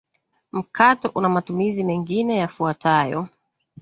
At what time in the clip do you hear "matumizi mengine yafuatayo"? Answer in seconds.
1.29-3.27